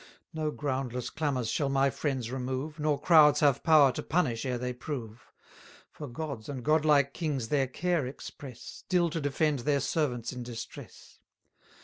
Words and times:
No 0.33 0.49
groundless 0.49 1.11
clamours 1.11 1.51
shall 1.51 1.69
my 1.69 1.91
friends 1.91 2.31
remove, 2.31 2.79
Nor 2.79 2.99
crowds 2.99 3.41
have 3.41 3.63
power 3.63 3.91
to 3.91 4.01
punish 4.01 4.47
ere 4.47 4.57
they 4.57 4.73
prove; 4.73 5.31
For 5.91 6.07
gods 6.07 6.49
and 6.49 6.63
god 6.65 6.85
like 6.85 7.13
kings 7.13 7.49
their 7.49 7.67
care 7.67 8.07
express, 8.07 8.61
Still 8.61 9.11
to 9.11 9.21
defend 9.21 9.59
their 9.59 9.79
servants 9.79 10.33
in 10.33 10.41
distress. 10.41 11.19